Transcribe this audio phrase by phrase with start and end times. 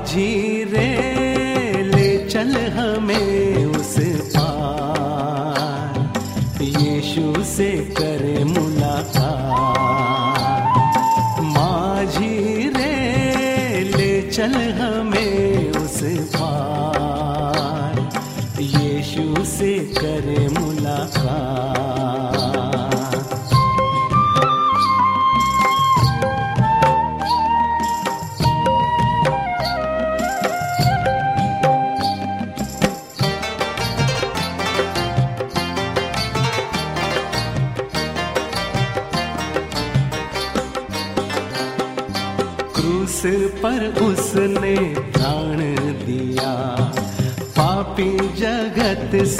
[0.00, 0.88] माझी रे
[1.84, 3.94] ले चल हमें उस
[4.36, 5.98] पार
[6.62, 9.29] यीशु से करे मुलाकात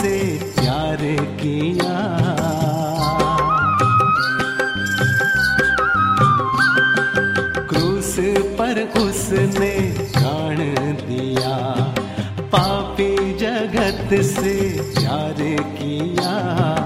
[0.01, 0.17] से
[0.55, 0.97] प्यार
[1.41, 1.95] किया।
[7.69, 8.15] क्रूस
[8.59, 9.73] पर उसने
[10.13, 10.57] प्राण
[11.01, 11.57] दिया
[12.53, 14.55] पापी जगत से
[14.95, 15.43] प्यार
[15.77, 16.80] किया।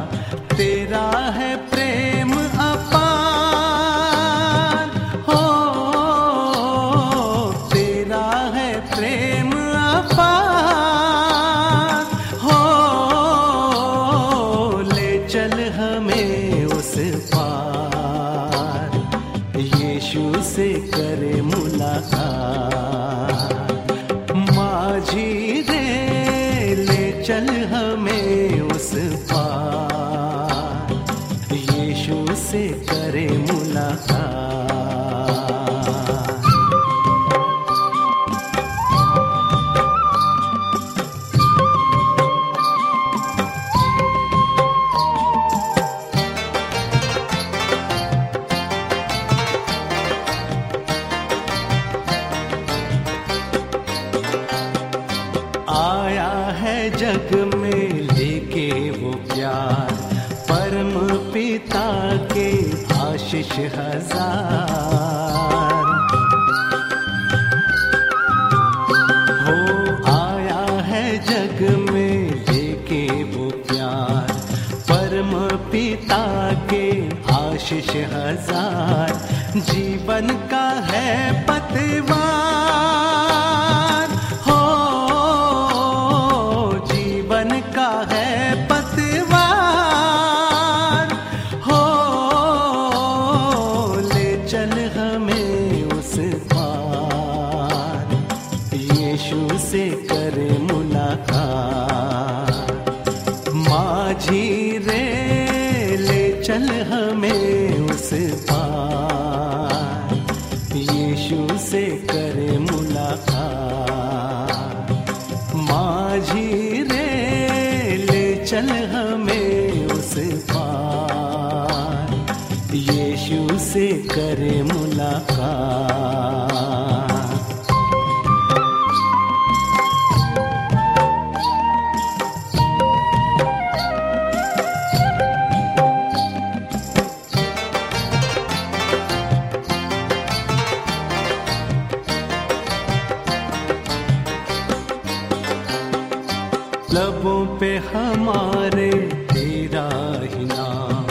[146.95, 148.91] लबों पे हमारे
[149.33, 149.89] तेरा
[150.23, 151.07] ही नाम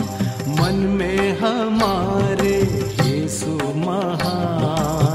[0.59, 2.56] मन में हमारे
[3.03, 5.12] यीशु महान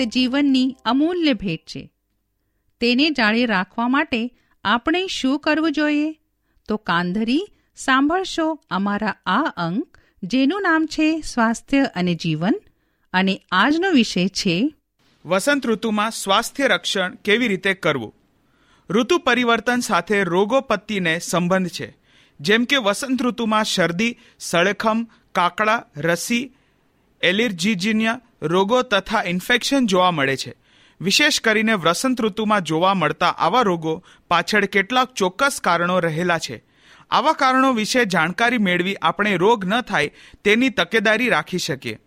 [0.00, 1.92] તે જીવનની અમૂલ્ય ભેટ છે.
[2.80, 4.30] તેને જાળી રાખવા માટે
[4.64, 6.20] આપણે શું કરવું જોઈએ?
[6.68, 12.60] તો કાંધરી, સાંભળશો અમારા આ અંક, જેનું નામ છે સ્વાસ્થ્ય અને જીવન,
[13.12, 14.74] અને આજનો વિષય છે
[15.26, 18.14] વસંત ઋતુમાં સ્વાસ્થ્ય રક્ષણ કેવી રીતે કરવું?
[18.90, 21.96] ઋતુ પરિવર્તન સાથે રોગોપત્તિને સંબંધ છે.
[22.40, 26.52] જેમ કે વસંત ઋતુમાં શરદી, સળખમ, કાકડા, રસી,
[27.22, 30.54] એલર્જીજન્ય રોગો તથા ઇન્ફેક્શન જોવા મળે છે.
[31.00, 36.64] વિશેષ કરીને વસંત ઋતુમાં જોવા મળતા આવા રોગો પાછળ કેટલાક ચોક્કસ કારણો રહેલા છે.
[37.10, 40.10] આવા કારણો વિશે જાણકારી મેળવી આપણે રોગ ન થાય
[40.44, 41.98] તેની તકેદારી રાખી શકીએ.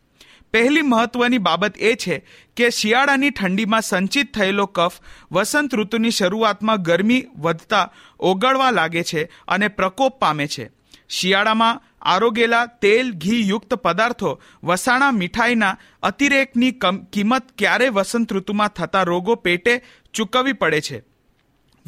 [0.51, 2.27] પહેલી મહત્વની બાબત એ છે
[2.57, 4.91] કે શિયાળાની ઠંડીમાં સંચિત થયેલો કફ
[5.31, 10.71] વસંત ઋતુની શરૂઆતમાં ગરમી વધતા ઓગળવા લાગે છે અને પ્રકોપ પામે છે.
[11.09, 19.03] શિયાળામાં આરોગેલા તેલ, ઘી યુક્ત પદાર્થો, વસાણા, મીઠાઈના અતિરેકની કમ- કિંમત ક્યારે વસંત ઋતુમાં થતા
[19.03, 19.81] રોગો પેટે
[20.13, 21.03] ચૂકવવી પડે છે?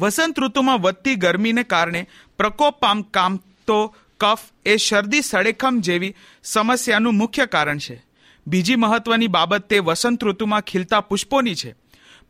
[0.00, 2.08] વસંત ઋતુમાં વધતી ગરમીને કારણે
[2.38, 8.04] પ્રકોપ પામ કામતો કફ એ શરદી સળેખમ જેવી સમસ્યાનું મુખ્ય કારણ છે.
[8.46, 11.74] બીજી મહત્વની બાબત તે વસંત ઋતુમાં ખીલતા પુષ્પોની છે.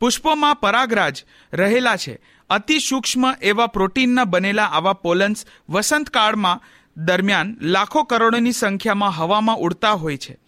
[0.00, 2.18] પુષ્પોમાં પરાગરાજ રહેલા છે.
[2.50, 10.16] અતિ સૂક્ષ્મ એવા પ્રોટીનના બનેલા આવા પોલન્સ વસંતકાળમાં દરમિયાન લાખો કરોડોની સંખ્યામાં હવામાં ઉડતા હોય
[10.16, 10.38] છે,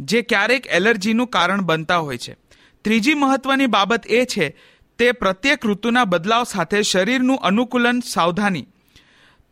[0.00, 2.36] જે ક્યારેક એલર્જીનું કારણ બનતા હોય છે.
[2.84, 4.56] ત્રીજી મહત્વની બાબત એ છે,
[4.98, 8.66] તે પ્રત્યેક ઋતુના બદલાવ સાથે શરીરનું અનુકૂલન સાવધાની.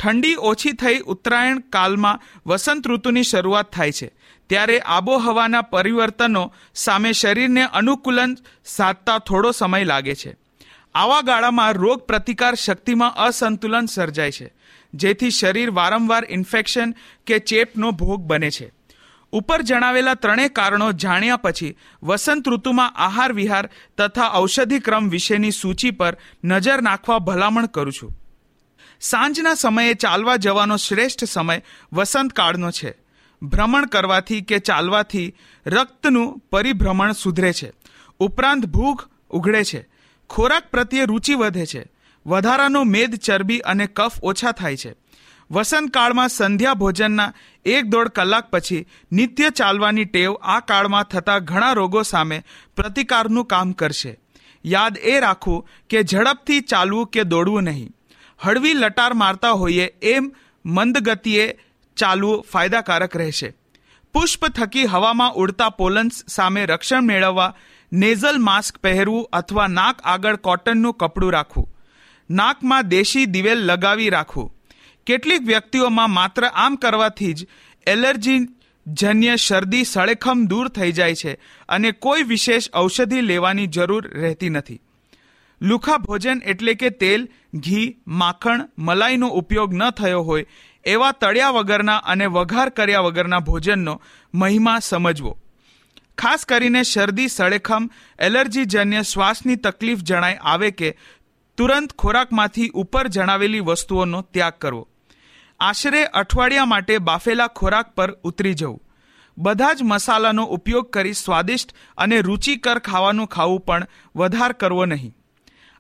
[0.01, 4.13] ઠંડી ઓછી થઈ ઉત્તરાયણ કાલમાં વસંત ઋતુની શરૂઆત થાય છે,
[4.47, 10.37] ત્યારે આબોહવાના પરિવર્તનો સામે શરીરને અનુકૂલન સાધતા થોડો સમય લાગે છે.
[10.95, 14.56] આવા ગાળામાં રોગ પ્રતિકાર શક્તિમાં અસંતુલન સર્જાય છે.
[14.97, 16.95] જેથી શરીર વારંવાર ઇન્ફેક્શન
[17.27, 18.73] કે ચેપનો ભોગ બને છે.
[19.33, 26.17] ઉપર જણાવેલા ત્રણેય કારણો જાણ્યા પછી વસંત ઋતુમાં આહાર વિહાર તથા ઔષધિક્રમ વિશેની સૂચિ પર
[26.45, 28.19] નજર નાખવા ભલામણ કરું છું.
[29.01, 31.63] સાંજના સમયે ચાલવા જવાનો શ્રેષ્ઠ સમય
[31.93, 32.95] વસંતકાળનો છે.
[33.43, 35.35] ભ્રમણ કરવાથી કે ચાલવાથી
[35.67, 37.73] રક્તનું પરિભ્રમણ સુધરે છે.
[38.19, 39.89] ઉપરાંત ભૂખ ઉઘડે છે.
[40.31, 41.96] ખોરાક પ્રત્યે રુચિ વધે છે.
[42.27, 44.95] વધારાનો મેદ, ચરબી અને કફ ઓછા થાય છે.
[45.51, 47.35] વસંતકાળમાં સંધ્યા ભોજનના
[47.65, 52.45] એક દોઢ કલાક પછી નિત્ય ચાલવાની ટેવ આ કાળમાં થતા ઘણા રોગો સામે
[52.77, 54.19] પ્રતિકારનું કામ કરશે.
[54.65, 57.91] યાદ એ રાખવું કે ઝડપથી ચાલવું કે દોડવું નહીં.
[58.39, 60.33] હળવી લટાર મારતા હોઈએ એમ
[60.67, 61.59] મંદ ગતિએ
[61.97, 63.55] ચાલવું ફાયદાકારક રહેશે.
[64.13, 67.55] પુષ્પ થકી હવામાં ઉડતા પોલન્સ સામે રક્ષણ મેળવવા
[67.93, 71.76] નેઝલ માસ્ક પહેરવું અથવા નાક આગળ કોટનનું કપડું રાખવું.
[72.31, 74.53] નાકમાં દેશી દિવેલ લગાવી રાખવું
[75.07, 77.47] કેટલીક વ્યક્તિઓમાં માત્ર આમ કરવાથી જ
[77.87, 78.49] એલર્જી
[78.87, 84.81] જન્ય શરદી, સળેખમ દૂર થઈ જાય છે અને કોઈ વિશેષ ઔષધિ લેવાની જરૂર રહેતી નથી.
[85.63, 90.47] લુખા ભોજન એટલે કે તેલ, ઘી, માખણ, મલાઈનો ઉપયોગ ન થયો હોય
[90.85, 94.03] એવા તળ્યા વગરના અને વઘાર કર્યા વગરના ભોજનનો
[94.35, 95.39] મહિમા સમજવો.
[96.19, 100.99] ખાસ કરીને શરદી, સળેખમ, એલર્જીજન્ય શ્વાસની તકલીફ જણાય આવે કે
[101.57, 104.89] તુરંત ખોરાકમાંથી ઉપર જણાવેલી વસ્તુઓનો ત્યાગ કરવો.
[105.61, 108.83] આશરે અઠવાડિયા માટે બાફેલા ખોરાક પર ઉતરી જવું.
[109.39, 113.87] બધા જ મસાલાનો ઉપયોગ કરી સ્વાદિષ્ટ અને રુચિકર ખાવાનું ખાવું પણ
[114.17, 115.15] વધાર કરવો નહીં.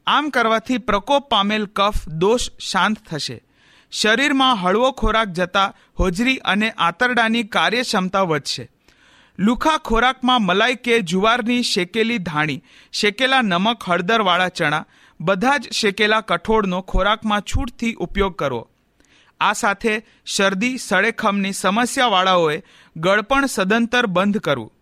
[0.06, 3.44] આમ કરવાથી પ્રકોપ પામેલ કફ, દોષ શાંત થશે.
[3.90, 8.70] શરીરમાં હળવો ખોરાક જતા હોજરી અને આંતરડાની કાર્યક્ષમતા વધશે.
[9.38, 14.86] લુખા ખોરાકમાં મલાઈ કે જુવારની શેકેલી ધાણી, શેકેલા નમક, હળદરવાળા ચણા
[15.20, 18.70] બધા જ શેકેલા કઠોળનો ખોરાકમાં છૂટથી ઉપયોગ કરવો
[19.40, 22.62] આ સાથે શરદી, સળેખમની સમસ્યાવાળાઓએ
[22.96, 24.72] ગળપણ સદંતર બંધ કરવું.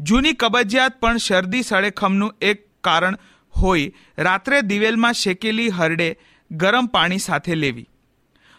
[0.00, 3.18] જૂની કબજિયાત પણ શરદી, સળેખમનું એક કારણ
[3.56, 6.18] હોય રાત્રે દિવેલમાં શેકેલી હરડે
[6.50, 7.88] ગરમ પાણી સાથે લેવી.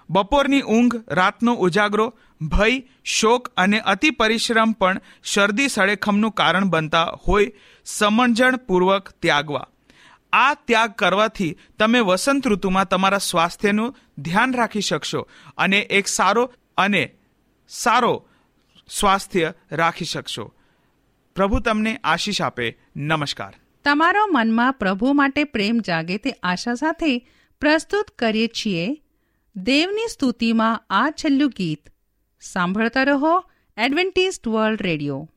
[0.10, 7.51] બપોરની ઊંઘ, રાતનો ઉજાગરો, ભય, શોક અને અતિ પરિશ્રમ પણ શરદી, સળેખમનું કારણ બનતા હોય
[7.86, 9.68] સમંજણપૂર્વક ત્યાગવા.
[10.34, 17.16] આ ત્યાગ કરવાથી તમે વસંત ઋતુમાં તમારા સ્વાસ્થ્યનું ધ્યાન રાખી શકશો અને એક સારો અને
[17.68, 18.28] સારો
[18.90, 20.54] સ્વાસ્થ્ય રાખી શકશો.
[21.36, 22.78] પ્રભુ તમને આશીષ આપે.
[22.96, 23.54] નમસ્કાર.
[23.84, 27.30] તમારો મનમાં પ્રભુ માટે પ્રેમ જાગે તે આશા સાથે
[27.62, 29.02] પ્રસ્તુત કરીએ છીએ.
[29.56, 31.90] દેવની સ્તુતિમાં આ છેલ્લું ગીત.
[32.42, 33.44] સાંભળતા રહો
[33.78, 35.30] એડવેન્ટિસ્ટ વર્લ્ડ રેડિયો.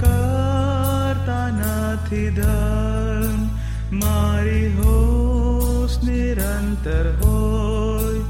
[0.00, 3.38] કરતા નથી ધન
[3.94, 8.22] મારી હોશ નિરંતર હોય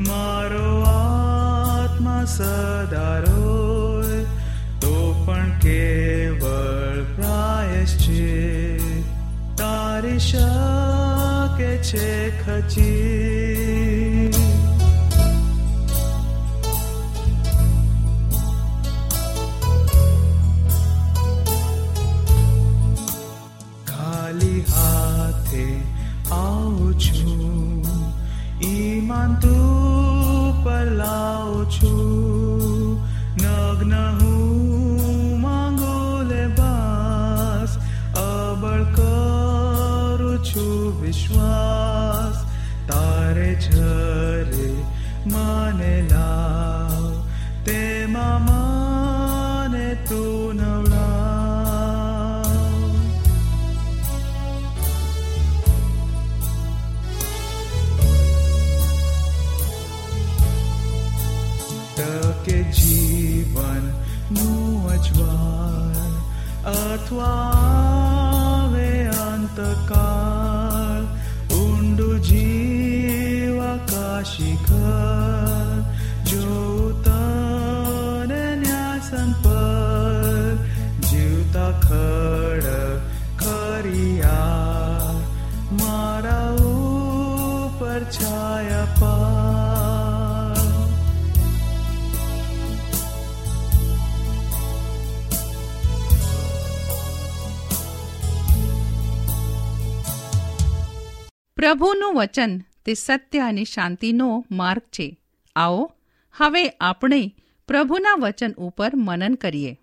[0.00, 4.22] મારો આત્મા સદારોય
[4.80, 7.00] તો પણ કેવળ
[7.98, 8.78] છે
[9.56, 13.39] તારી શકે છે ખચી
[101.60, 105.20] પ્રભુનું વચન તે સત્ય અને શાંતિનો માર્ગ છે.
[105.56, 105.92] આવો,
[106.36, 107.34] હવે આપણે
[107.68, 109.80] પ્રભુના વચન ઉપર મનન કરીએ.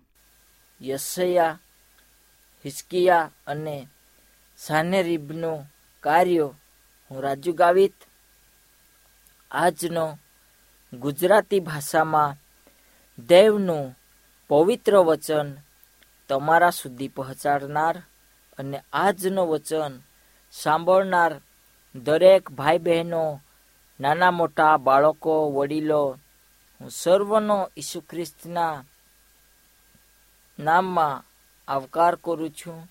[0.82, 1.60] યશયા
[2.64, 3.88] હિસ્કિયા અને
[4.56, 5.66] સાનેરીબનું
[6.00, 6.54] કાર્યો
[7.10, 7.94] હું રાજુ ગાવિત
[9.50, 10.18] આજનો
[10.92, 12.36] ગુજરાતી ભાષામાં
[13.26, 13.96] દેવનું
[14.48, 15.56] પવિત્ર વચન
[16.28, 18.02] તમારા સુધી પહોંચાડનાર
[18.58, 20.00] અને આજનું વચન
[20.50, 21.40] સાંભળનાર
[21.98, 23.40] દરેક ભાઈ બહેનો
[24.00, 26.18] નાના મોટા બાળકો, વડીલો,
[26.80, 28.84] હું સર્વનો ઈસુ ખ્રિસ્તના
[30.58, 31.24] નામમાં
[31.68, 32.88] આવકાર કરું છું.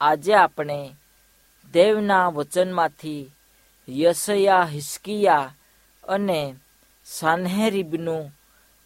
[0.00, 0.94] આજે આપણે
[1.72, 3.30] દેવના વચનમાંથી
[3.88, 5.54] યશયા, હિસ્કિયા
[6.04, 6.54] અને
[7.04, 8.32] સાનહેરીબનું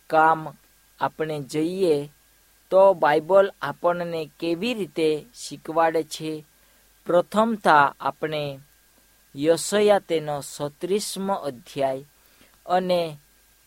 [0.07, 0.55] કામ
[1.01, 2.13] આપણે જઈએ
[2.71, 6.45] તો બાઇબલ આપણને કેવી રીતે શીખવાડે છે?
[7.07, 8.61] પ્રથમતા આપણે
[9.37, 12.09] યશયા તેનો છત્રીસમો અધ્યાય
[12.67, 13.01] અને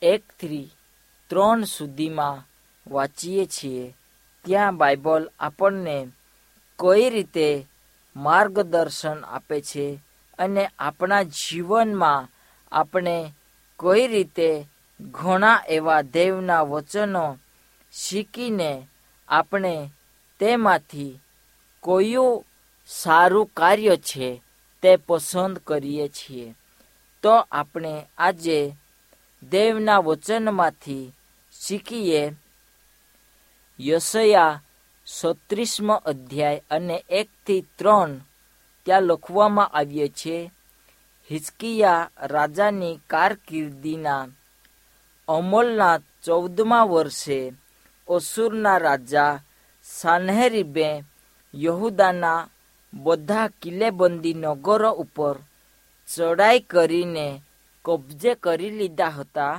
[0.01, 0.71] એકથી
[1.29, 2.45] ત્રણ સુધીમાં
[2.85, 3.95] વાંચીએ છીએ.
[4.45, 5.97] ત્યાં બાઇબલ આપણને
[6.79, 7.47] કઈ રીતે
[8.15, 9.85] માર્ગદર્શન આપે છે
[10.39, 12.29] અને આપણા જીવનમાં
[12.71, 13.15] આપણે
[13.79, 14.49] કઈ રીતે
[14.99, 17.25] ઘણા એવા દેવના વચનો
[17.93, 18.71] શીખીને
[19.29, 19.73] આપણે
[20.39, 21.19] તેમાંથી
[21.83, 22.45] કયું
[22.89, 24.41] સારું કાર્ય છે
[24.83, 26.47] તે પસંદ કરીએ છીએ.
[27.23, 28.59] તો આપણે આજે
[29.43, 31.13] દેવના વચનમાંથી
[31.53, 32.23] શીખીએ
[33.79, 34.61] યશયા
[35.07, 38.11] સત્રીસમો અધ્યાય અને એકથી ત્રણ
[38.87, 40.37] ત્યાં લખવામાં આવ્યો છે
[41.29, 44.23] હિચકિયા રાજાની કારકિર્દીના
[45.27, 47.39] અમલના ચૌદમા વર્ષે
[48.07, 49.41] અસુરના રાજા
[49.85, 50.87] સાન્હેરીબે
[51.53, 52.49] યહુદાના
[52.93, 55.37] બધા કિલ્લેબંધી નગરો ઉપર
[56.07, 57.27] ચડાઈ કરીને
[57.85, 59.55] કબજે કરી લીધા હતા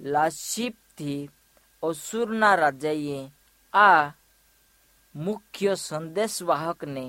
[0.00, 1.30] લાશીપથી
[1.82, 3.20] અસુરના રાજાએ
[3.72, 4.12] આ
[5.14, 7.04] મુખ્ય સંદેશવાહકને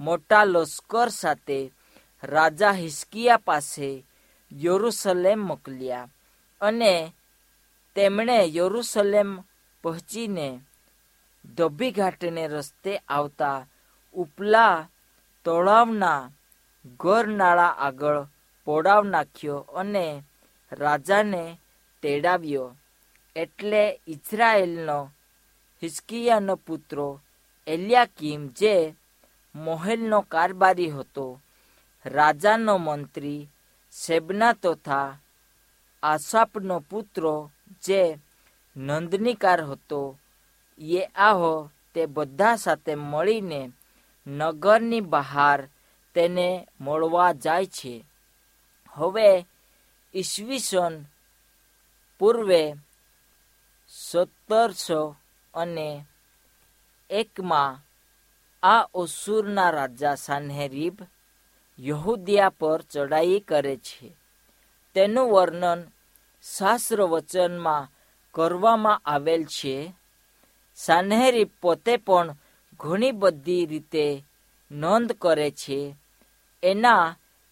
[0.00, 1.60] મોટા લશ્કર સાથે
[2.22, 3.90] રાજા હિસ્કિયા પાસે
[4.50, 6.10] યરુસલેમ મોકલ્યા
[6.60, 6.92] અને
[7.96, 9.30] તેમણે યરુસલેમ
[9.84, 10.48] પહોંચીને
[11.44, 13.58] ધોબી ઘાટને રસ્તે આવતા
[14.16, 14.88] ઉપલા
[15.44, 16.30] તળાવના
[17.00, 18.26] ગરનાળા આગળ
[18.64, 20.22] પોડાવ નાખ્યો અને
[20.72, 21.60] રાજાને
[22.02, 22.76] તેડાવ્યો.
[23.36, 24.98] એટલે ઇઝરાયેલનો
[25.82, 27.20] હિસ્કિયાનો પુત્રો
[27.66, 28.94] એલિયાકીમ, જે
[29.54, 31.40] મોહેલનો કારબારી હતો,
[32.06, 33.48] રાજાનો મંત્રી
[33.92, 35.18] શેબના તથા
[36.02, 37.50] આસાપનો પુત્રો
[37.82, 38.18] જે
[38.76, 40.18] નંદનીકાર હતો
[40.80, 43.60] એ આહો તે બધા સાથે મળીને
[44.26, 45.68] નગરની બહાર
[46.14, 48.04] તેને મળવા જાય છે.
[48.92, 49.46] હવે
[50.14, 51.04] ઈસવીસન
[52.18, 52.74] પૂર્વે
[53.88, 55.16] સત્તરસો
[55.54, 56.04] અને
[57.10, 57.80] એકમાં
[58.62, 60.98] આ ઓસુરના રાજા સાન્હેરીબ
[61.78, 64.16] યહુદિયા પર ચડાઈ કરે છે.
[64.94, 65.84] તેનું વર્ણન
[66.58, 67.88] શાસ્ત્ર વચનમાં
[68.34, 69.92] કરવામાં આવેલ છે.
[70.74, 72.34] સાન્હેરીબ પોતે પણ
[72.80, 74.06] ઘણી બધી રીતે
[74.70, 75.80] નોંધ કરે છે.
[76.62, 77.04] એના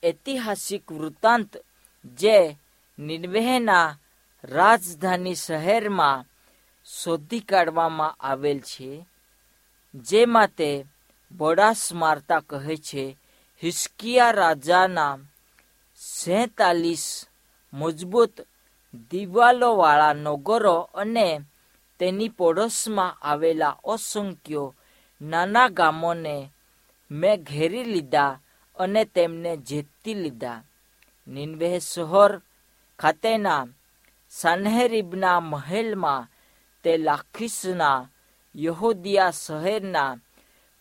[0.03, 1.51] ઐતિહાસિક વૃત્તાંત
[2.19, 2.39] જે
[2.99, 3.97] નિર્વેહના
[4.45, 6.27] રાજધાની શહેરમાં
[6.87, 8.91] શોધી કાઢવામાં આવેલ છે
[9.95, 10.71] જેમાં તે
[11.33, 13.05] બડાસ મારતા કહે છે,
[13.63, 15.15] હિસ્કિયા રાજાના
[16.01, 17.07] સેતાલીસ
[17.73, 18.35] મજબૂત
[19.11, 21.29] દિવાલોવાળા નગરો અને
[22.01, 24.65] તેની પડોશમાં આવેલા અસંખ્ય
[25.21, 26.37] નાના ગામોને
[27.11, 28.41] મેં ઘેરી લીધા
[28.77, 30.65] અને તેમને જીતી લીધા.
[31.27, 32.33] નિન્વેહ શહેર
[32.99, 33.71] ખાતેના
[34.33, 36.29] સાન્હેરીબના મહેલમાં
[36.85, 38.09] તે લાખીસના
[38.55, 40.19] યહૂદિયા શહેરના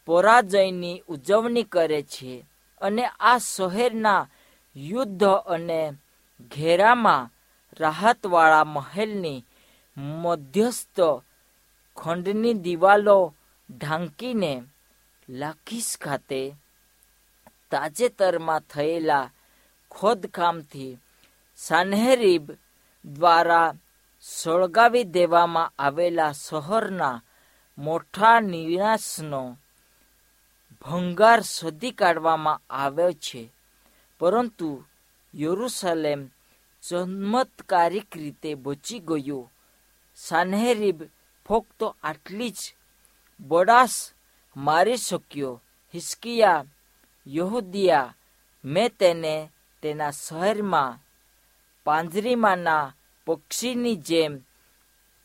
[0.08, 2.34] પરાજયની ઉજવણી કરે છે
[2.82, 4.30] અને આ શહેરના
[4.76, 5.80] યુદ્ધ અને
[6.52, 7.30] ઘેરામાં
[7.80, 9.46] રાહતવાળા મહેલની
[10.22, 11.02] મધ્યસ્થ
[11.98, 13.18] ખંડની દિવાલો
[13.70, 14.64] ઢાંકીને
[15.30, 16.56] લાખીસ ખાતે
[17.72, 19.32] તાજેતરમાં થયેલા
[19.92, 21.00] ખોદકામથી
[21.58, 22.52] સાન્હેરીબ
[23.06, 23.76] દ્વારા
[24.22, 27.24] સળગાવી દેવામાં આવેલા શહેરના
[27.78, 29.58] મોટા નિરાશનો
[30.82, 33.54] ભંગાર શોધી કાઢવામાં આવ્યો છે.
[34.20, 34.86] પરંતુ
[35.34, 36.22] યરુસલેમ
[36.84, 39.52] ચમત્કારિક રીતે બચી ગયું.
[40.16, 41.00] સાન્હેરીબ
[41.46, 42.60] ફક્ત આટલી જ
[43.40, 44.12] બડાસ
[44.58, 45.62] મારી શક્યો,
[45.94, 46.66] હિસ્કિયા,
[47.28, 48.16] યહુદિયા,
[48.66, 49.50] મેં તેને
[49.82, 51.00] તેના શહેરમાં
[51.84, 54.38] પાંજરીમાંના પક્ષીની જેમ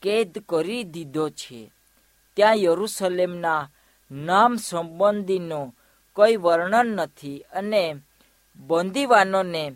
[0.03, 1.71] કેદ કરી દીધો છે.
[2.37, 3.71] ત્યાં યરુસલેમના
[4.11, 5.75] નામ સંબંધીનું
[6.13, 7.97] કોઈ વર્ણન નથી અને
[8.57, 9.73] બંદીવાનોને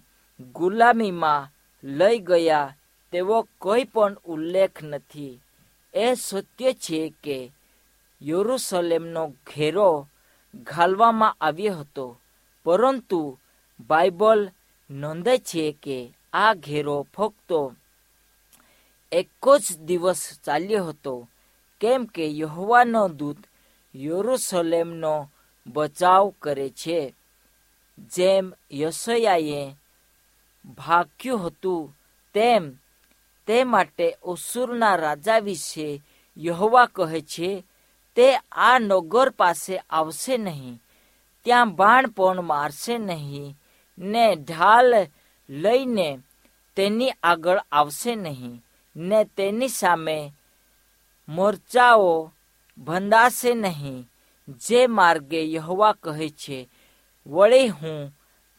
[0.53, 1.51] ગુલામીમાં
[1.85, 2.77] લઈ ગયા
[3.13, 5.41] તેવો કોઈ પણ ઉલ્લેખ નથી.
[5.95, 7.53] એ સત્ય છે કે
[8.23, 10.09] યરુસલેમનો ઘેરો
[10.55, 12.19] ઘાલવામાં આવ્યો હતો.
[12.65, 13.39] પરંતુ
[13.81, 14.51] બાઇબલ
[14.91, 17.51] નોંધે છે કે આ ઘેરો ફક્ત
[19.13, 21.29] એક જ દિવસ ચાલ્યો હતો,
[21.81, 23.37] કેમ કે યહોવાનો દૂત
[23.95, 25.31] યરુસલેમનો
[25.67, 27.15] બચાવ કરે છે.
[27.99, 29.75] જેમ યશયાએ
[30.65, 31.97] ભાગ્યું હતું,
[32.35, 32.73] તેમ
[33.47, 36.03] તે માટે ઓસુરના રાજા વિશે
[36.39, 37.65] યહોવા કહે છે
[38.17, 38.29] તે
[38.67, 40.81] આ નગર પાસે આવશે નહીં.
[41.47, 43.49] ત્યાં બાણ પણ મારશે નહીં
[43.99, 44.91] ને ઢાલ
[45.49, 46.09] લઈને
[46.77, 48.57] તેની આગળ આવશે નહીં
[48.97, 50.19] ને તેની સામે
[51.29, 52.15] મોરચાઓ
[52.79, 54.01] ભંડાશે નહીં.
[54.61, 56.59] જે માર્ગે યહવા કહે છે,
[57.27, 58.01] વળી હું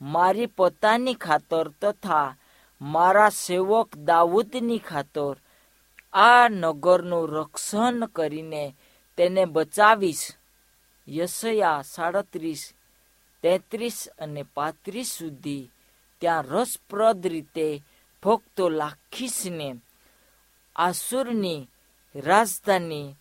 [0.01, 2.35] મારી પોતાની ખાતર તથા
[2.81, 5.33] મારા સેવક દાઉદની ખાતર
[6.13, 8.63] આ નગરનું રક્ષણ કરીને
[9.17, 10.27] તેને બચાવીશ.
[11.07, 12.73] યશયા સાડત્રીસ,
[13.41, 15.71] તેત્રીસ અને પાંત્રીસ સુધી
[16.21, 17.83] ત્યાં રસપ્રદ રીતે
[18.23, 19.75] ભક્તો લાખીસને
[20.75, 21.67] આસુરની
[22.15, 23.15] રાજધાની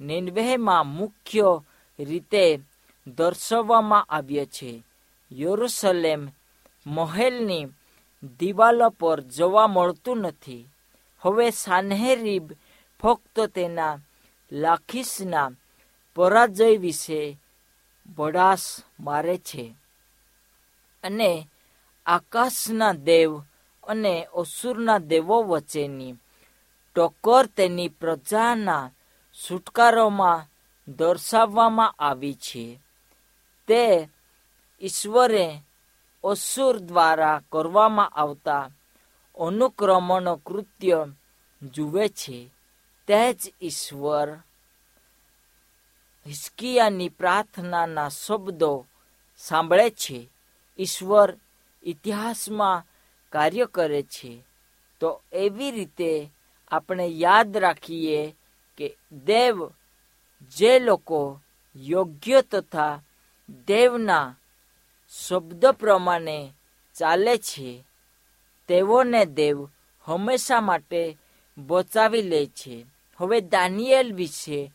[0.00, 1.60] નિર્વેહમાં મુખ્ય
[1.98, 2.58] રીતે
[3.06, 4.84] દર્શાવવામાં આવ્યા છે.
[5.32, 6.28] યરુસલેમ
[6.86, 7.66] મહેલની
[8.38, 10.68] દિવાલો પર જોવા મળતું નથી.
[11.20, 12.52] હવે સાનહેરીબ
[13.00, 13.98] ફક્ત તેના
[14.52, 15.50] લાખીસના
[16.14, 17.38] પરાજય વિશે
[18.18, 19.74] ભડાસ મારે છે.
[21.02, 21.48] અને
[22.06, 23.38] આકાશના દેવ
[23.84, 26.12] અને અસુરના દેવો વચ્ચેની
[26.96, 28.90] ટક્કર તેની પ્રજાના
[29.34, 30.46] છુટકારોમાં
[30.92, 32.80] દર્શાવવામાં આવી છે.
[33.66, 34.08] તે
[34.80, 35.60] ઈશ્વરે
[36.24, 38.70] અસુર દ્વારા કરવામાં આવતા
[39.40, 41.06] અનુક્રમણ કૃત્ય
[41.62, 42.50] જુએ છે.
[43.08, 44.36] તે જ ઈશ્વર
[46.26, 48.86] હિસ્કિયાની પ્રાર્થનાના શબ્દો
[49.36, 50.30] સાંભળે છે.
[50.78, 51.36] ઈશ્વર
[51.82, 52.84] ઇતિહાસમાં
[53.30, 54.44] કાર્ય કરે છે.
[55.00, 56.30] તો એવી રીતે
[56.70, 58.34] આપણે યાદ રાખીએ
[58.76, 59.68] કે દેવ
[60.56, 61.40] જે લોકો
[61.76, 63.02] યોગ્ય તથા
[63.66, 64.34] દેવના
[65.28, 66.52] શબ્દ પ્રમાણે
[66.94, 67.84] ચાલે છે,
[68.68, 69.68] તેઓને દેવ
[70.04, 71.18] હંમેશા માટે
[71.58, 72.97] બચાવી લે છે.
[73.18, 74.72] હવે દાનિયેલ વિશે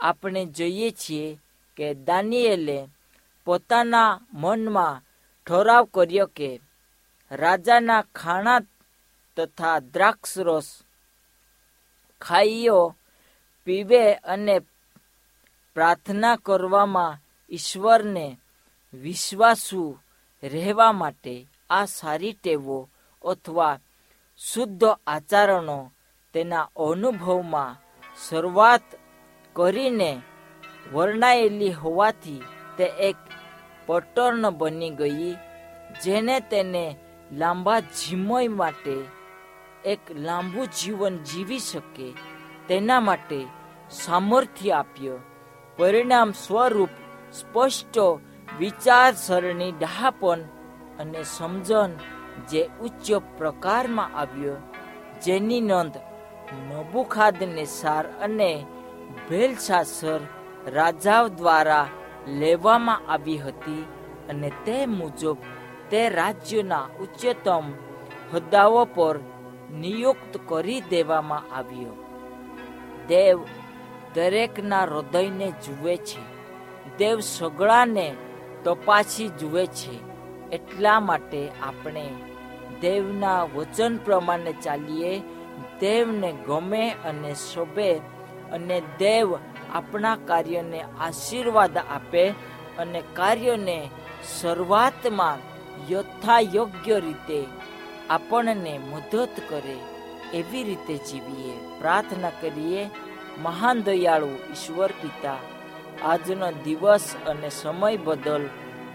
[0.00, 1.40] આપણે જોઈએ છીએ
[1.76, 2.88] કે દાનિયેલે
[3.44, 5.02] પોતાના મનમાં
[5.46, 6.60] ઠરાવ કર્યો કે
[7.30, 8.60] રાજાના ખાણા
[9.36, 10.84] તથા દ્રાક્ષરસ
[12.20, 12.94] ખાઈઓ,
[13.64, 14.58] પીવે અને
[15.74, 17.18] પ્રાર્થના કરવામાં
[17.50, 18.38] ઈશ્વરને
[18.94, 19.98] વિશ્વાસુ
[20.42, 22.88] રહેવા માટે આ સારી ટેવો
[23.24, 23.80] અથવા
[24.38, 25.92] શુદ્ધ આચરણો
[26.34, 27.76] તેના અનુભવમાં
[28.28, 28.82] શરૂઆત
[29.52, 30.20] કરીને
[30.92, 32.42] વર્ણાયેલી હોવાથી
[32.78, 33.16] તે એક
[33.86, 35.34] પટર્ન બની ગઈ,
[36.04, 36.96] જેને તેને
[37.32, 38.96] લાંબા જીમય માટે,
[39.84, 42.12] એક લાંબુ જીવન જીવી શકે,
[42.68, 43.46] તેના માટે
[43.90, 45.18] સામર્થ્ય આપ્યો.
[45.76, 46.90] પરિણામ સ્વરૂપ
[47.32, 47.98] સ્પષ્ટ
[48.58, 50.40] વિચારસરણી, ડહાપણ
[50.98, 51.90] અને સમજણ
[52.50, 54.56] જે ઉચ્ચ પ્રકારમાં આવ્યો,
[55.24, 55.96] જેની નોંધ
[56.52, 58.66] નબુખાદને સાર અને
[59.30, 60.20] ભેલશાસર
[60.66, 61.86] રાજાઓ દ્વારા
[62.28, 63.86] લેવામાં આવી હતી
[64.28, 65.36] અને તે મુજબ
[65.90, 67.62] તે રાજ્યના ઉચ્ચતમ
[68.32, 69.18] હોદ્દાઓ પર
[69.74, 72.04] નિયુક્ત કરી દેવામાં આવ્યો.
[73.08, 73.40] દેવ
[74.14, 76.20] દરેકના હૃદયને જુએ છે.
[76.98, 78.14] દેવ સગળાને
[78.64, 80.14] તપાસી જુએ છે.
[80.52, 82.08] એટલા માટે આપણે
[82.80, 85.22] દેવના વચન પ્રમાણે ચાલીએ
[85.80, 87.90] દેવને ગમે અને શોભે
[88.52, 89.34] અને દેવ
[89.74, 92.24] આપણા કાર્યને આશીર્વાદ આપે
[92.78, 93.90] અને કાર્યને
[94.40, 95.38] શરૂઆતમાં
[95.90, 97.40] યથા યોગ્ય રીતે
[98.10, 99.76] આપણને મદદ કરે
[100.34, 101.54] એવી રીતે જીવીએ.
[101.80, 102.90] પ્રાર્થના કરીએ,
[103.42, 105.38] મહાન દયાળુ ઈશ્વર પિતા,
[106.04, 108.48] આજનો દિવસ અને સમય બદલ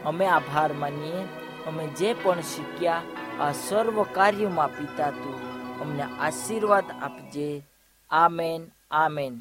[0.05, 1.21] અમે આભાર માનીએ.
[1.67, 3.01] અમે જે પણ શીખ્યા,
[3.39, 5.48] આ સર્વ કાર્યમાં પિતા તું.
[5.81, 7.63] અમને આશીર્વાદ આપજે.
[8.09, 9.39] Amen amen.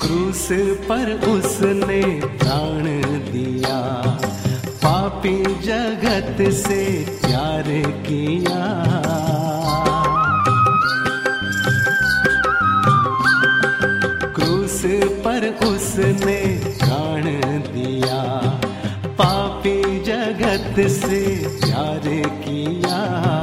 [0.00, 0.46] क्रूस
[0.88, 2.02] पर उसने
[2.38, 2.84] प्राण
[3.30, 3.78] दिया
[4.84, 7.25] पापी जगत से
[7.66, 8.60] प्यार किया।
[14.36, 14.82] क्रूस
[15.24, 16.38] पर उसने
[16.78, 17.22] प्राण
[17.72, 18.22] दिया
[19.18, 21.24] पापी जगत से
[21.64, 22.08] प्यार
[22.44, 23.35] किया।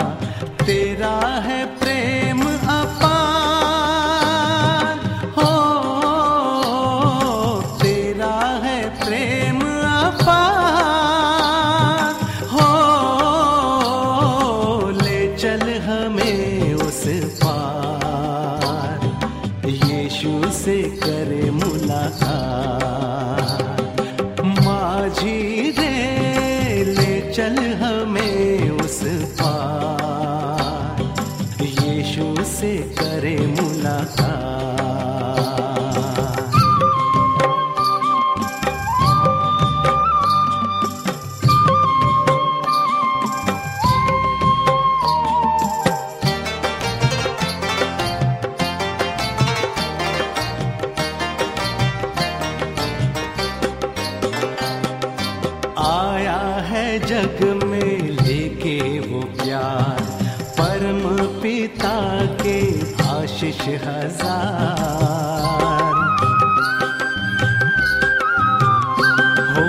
[63.10, 64.32] आशीष हज़ार।
[69.54, 69.68] हो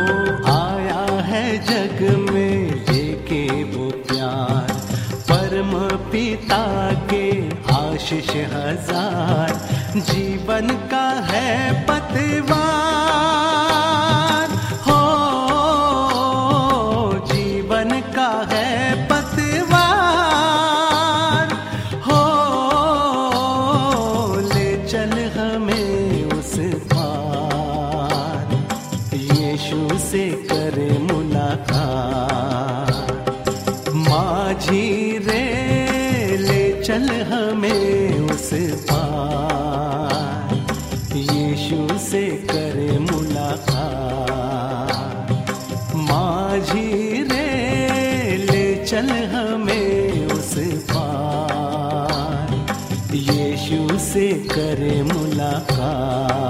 [0.53, 1.99] आया है जग
[2.31, 2.57] में
[2.91, 4.73] लेके वो प्यार।
[5.31, 5.73] परम
[6.13, 6.65] पिता
[7.13, 7.27] के
[7.75, 9.53] आशीष हज़ार।
[9.97, 11.51] जीवन का है
[11.89, 13.14] पतवार।
[48.94, 50.54] चल हमें उस
[50.92, 52.54] पार
[53.16, 56.50] यीशु से करे मुलाकात